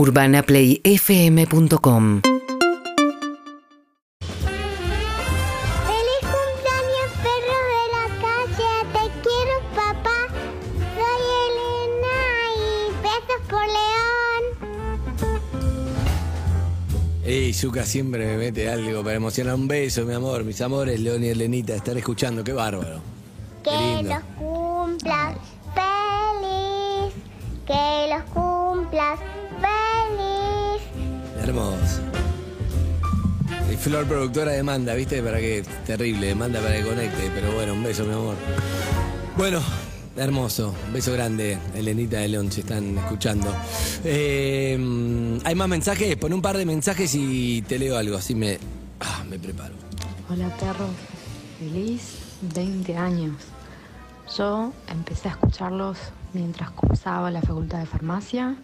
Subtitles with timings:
[0.00, 2.40] UrbanaPlayFM.com ¡Feliz
[6.22, 8.72] cumpleaños, perros de la calle!
[8.94, 10.18] ¡Te quiero, papá!
[10.96, 12.18] Soy Elena
[12.56, 12.58] y
[13.02, 14.42] besos por León.
[17.22, 19.54] Ey, Zuka siempre me mete algo para emocionar.
[19.54, 23.02] Un beso, mi amor, mis amores, León y Elenita, estar escuchando, qué bárbaro.
[23.62, 24.14] Qué Que lindo.
[24.14, 25.36] los cumplas
[25.74, 27.12] feliz.
[27.66, 29.39] Que los cumplas feliz.
[31.42, 32.00] Hermoso.
[33.72, 35.22] Y Flor productora demanda, ¿viste?
[35.22, 35.62] Para que.
[35.86, 37.30] Terrible, demanda para que conecte.
[37.34, 38.36] Pero bueno, un beso, mi amor.
[39.36, 39.60] Bueno,
[40.16, 40.74] hermoso.
[40.88, 43.54] Un beso grande, Elenita de León, si están escuchando.
[44.04, 48.58] Eh, Hay más mensajes, pon un par de mensajes y te leo algo, así me.
[49.00, 49.74] Ah, me preparo.
[50.28, 50.86] Hola perro,
[51.58, 52.18] feliz
[52.54, 53.34] 20 años.
[54.36, 55.96] Yo empecé a escucharlos
[56.32, 58.56] mientras cursaba la facultad de farmacia,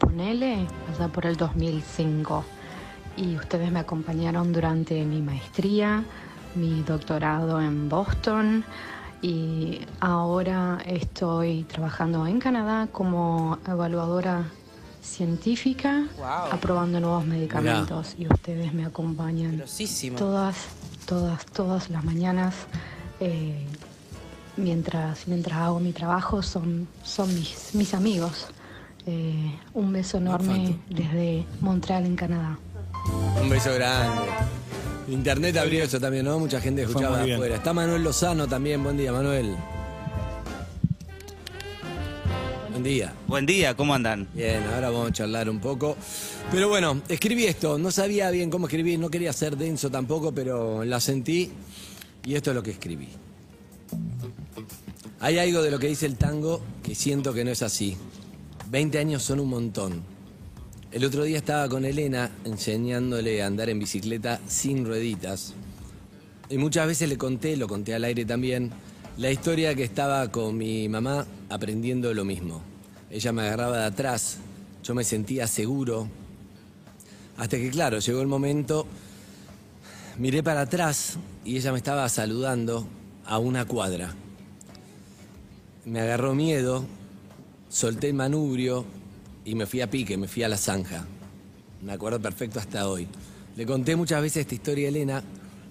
[0.00, 2.44] ponele, allá por el 2005.
[3.16, 6.02] Y ustedes me acompañaron durante mi maestría,
[6.56, 8.64] mi doctorado en Boston
[9.22, 14.50] y ahora estoy trabajando en Canadá como evaluadora
[15.02, 16.06] científica,
[16.50, 20.18] aprobando nuevos medicamentos y ustedes me acompañan Grosísimo.
[20.18, 20.56] todas,
[21.06, 22.54] todas, todas las mañanas
[23.20, 23.66] eh,
[24.56, 28.48] mientras, mientras hago mi trabajo son, son mis, mis amigos.
[29.06, 32.58] Eh, un beso enorme desde Montreal en Canadá.
[33.40, 34.30] Un beso grande.
[35.08, 36.38] Internet abrió eso también, ¿no?
[36.38, 37.56] Mucha gente escuchaba de afuera.
[37.56, 38.82] Está Manuel Lozano también.
[38.82, 39.56] Buen día, Manuel.
[42.70, 43.12] Buen día.
[43.26, 44.28] Buen día, ¿cómo andan?
[44.34, 45.96] Bien, ahora vamos a charlar un poco.
[46.50, 47.78] Pero bueno, escribí esto.
[47.78, 51.50] No sabía bien cómo escribir, no quería ser denso tampoco, pero la sentí
[52.24, 53.08] y esto es lo que escribí.
[55.20, 57.96] Hay algo de lo que dice el tango que siento que no es así.
[58.70, 60.04] 20 años son un montón.
[60.92, 65.54] El otro día estaba con Elena enseñándole a andar en bicicleta sin rueditas.
[66.48, 68.70] Y muchas veces le conté, lo conté al aire también,
[69.16, 72.62] la historia que estaba con mi mamá aprendiendo lo mismo.
[73.10, 74.38] Ella me agarraba de atrás,
[74.84, 76.08] yo me sentía seguro.
[77.38, 78.86] Hasta que, claro, llegó el momento,
[80.16, 82.86] miré para atrás y ella me estaba saludando
[83.26, 84.14] a una cuadra.
[85.86, 86.84] Me agarró miedo,
[87.70, 88.84] solté el manubrio
[89.44, 91.06] y me fui a pique, me fui a la zanja.
[91.82, 93.08] Me acuerdo perfecto hasta hoy.
[93.56, 95.22] Le conté muchas veces esta historia a Elena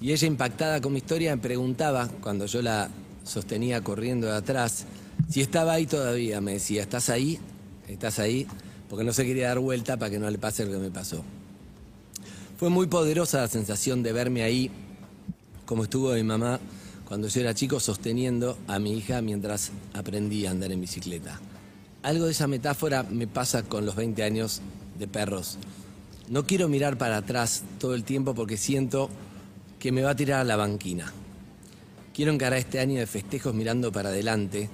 [0.00, 2.90] y ella impactada con mi historia me preguntaba, cuando yo la
[3.22, 4.84] sostenía corriendo de atrás,
[5.30, 6.40] si estaba ahí todavía.
[6.42, 7.38] Me decía, ¿estás ahí?
[7.88, 8.46] ¿Estás ahí?
[8.90, 11.24] Porque no se quería dar vuelta para que no le pase lo que me pasó.
[12.58, 14.70] Fue muy poderosa la sensación de verme ahí,
[15.64, 16.60] como estuvo mi mamá
[17.06, 21.40] cuando yo era chico sosteniendo a mi hija mientras aprendía a andar en bicicleta.
[22.04, 24.60] Algo de esa metáfora me pasa con los 20 años
[24.98, 25.56] de perros.
[26.28, 29.08] No quiero mirar para atrás todo el tiempo porque siento
[29.78, 31.10] que me va a tirar a la banquina.
[32.12, 34.68] Quiero encarar este año de festejos mirando para adelante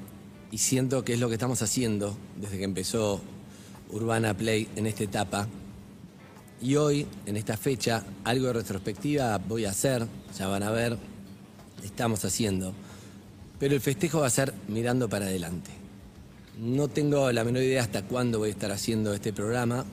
[0.50, 3.20] y siento que es lo que estamos haciendo desde que empezó
[3.91, 5.47] Urbana Play en esta etapa.
[6.60, 10.04] Y hoy, en esta fecha, algo de retrospectiva voy a hacer,
[10.36, 10.98] ya van a ver,
[11.84, 12.74] estamos haciendo.
[13.60, 15.79] Pero el festejo va a ser mirando para adelante.
[16.60, 19.87] No tengo la menor idea hasta cuándo voy a estar haciendo este programa,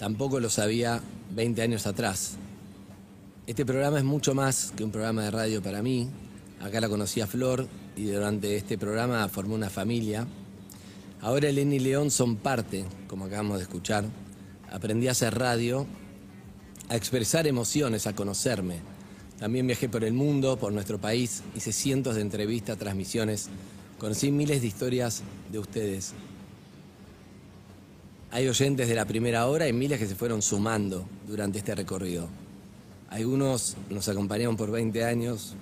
[0.00, 2.32] tampoco lo sabía 20 años atrás.
[3.46, 6.08] Este programa es mucho más que un programa de radio para mí.
[6.60, 10.26] Acá la conocí a Flor y durante este programa formé una familia.
[11.20, 14.04] Ahora Elena y León son parte, como acabamos de escuchar.
[14.72, 15.86] Aprendí a hacer radio,
[16.88, 18.80] a expresar emociones, a conocerme.
[19.38, 23.50] También viajé por el mundo, por nuestro país, hice cientos de entrevistas, transmisiones,
[23.98, 26.14] conocí miles de historias de ustedes.
[28.30, 32.28] Hay oyentes de la primera hora y miles que se fueron sumando durante este recorrido.
[33.10, 35.54] Algunos nos acompañaron por 20 años,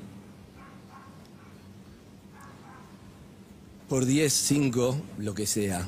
[3.88, 5.86] por 10, 5, lo que sea.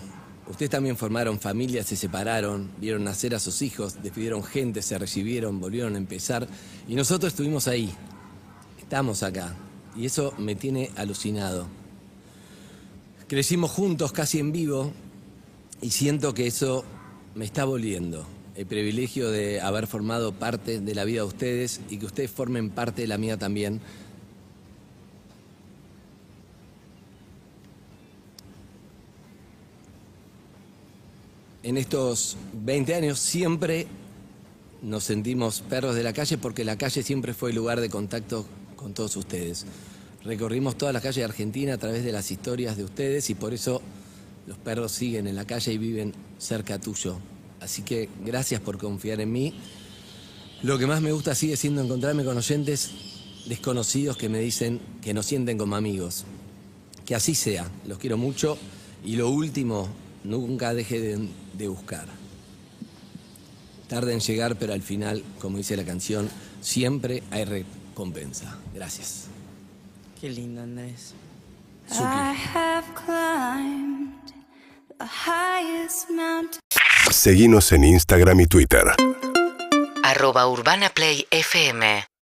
[0.48, 5.60] Ustedes también formaron familias, se separaron, vieron nacer a sus hijos, despidieron gente, se recibieron,
[5.60, 6.46] volvieron a empezar.
[6.86, 7.92] Y nosotros estuvimos ahí.
[8.78, 9.54] Estamos acá.
[9.96, 11.66] Y eso me tiene alucinado.
[13.28, 14.90] Crecimos juntos, casi en vivo,
[15.82, 16.82] y siento que eso
[17.34, 18.26] me está volviendo.
[18.54, 22.70] El privilegio de haber formado parte de la vida de ustedes y que ustedes formen
[22.70, 23.82] parte de la mía también.
[31.62, 33.86] En estos 20 años siempre
[34.80, 38.46] nos sentimos perros de la calle porque la calle siempre fue el lugar de contacto
[38.74, 39.66] con todos ustedes.
[40.28, 43.54] Recorrimos todas las calles de Argentina a través de las historias de ustedes y por
[43.54, 43.80] eso
[44.46, 47.16] los perros siguen en la calle y viven cerca tuyo.
[47.60, 49.54] Así que gracias por confiar en mí.
[50.62, 52.90] Lo que más me gusta sigue siendo encontrarme con oyentes
[53.46, 56.26] desconocidos que me dicen que nos sienten como amigos.
[57.06, 58.58] Que así sea, los quiero mucho.
[59.02, 59.88] Y lo último,
[60.24, 62.06] nunca deje de, de buscar.
[63.88, 66.28] Tarde en llegar, pero al final, como dice la canción,
[66.60, 68.58] siempre hay recompensa.
[68.74, 69.28] Gracias.
[70.20, 71.14] Qué lindo, Andrés.
[71.90, 74.32] I have climbed
[74.98, 76.60] the highest mountain.
[77.10, 78.82] Seguinos en Instagram y Twitter.
[80.02, 82.08] arroba Urbana Play FM